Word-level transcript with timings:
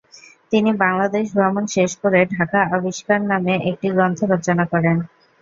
তিনি 0.51 0.71
বাংলাদেশ 0.81 1.25
ভ্রমণ 1.33 1.63
শেষ 1.75 1.91
করে 2.01 2.19
ঢাকা 2.31 2.59
আবিষ্কার 2.75 3.19
নামে 3.31 3.53
একটি 3.69 3.87
গ্রন্থ 3.95 4.19
রচনা 4.33 4.65
করেন। 4.73 4.97